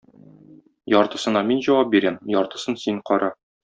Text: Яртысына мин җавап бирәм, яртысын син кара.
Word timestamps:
Яртысына 0.93 1.43
мин 1.49 1.61
җавап 1.67 1.93
бирәм, 1.93 2.17
яртысын 2.37 2.79
син 2.85 2.99
кара. 3.11 3.31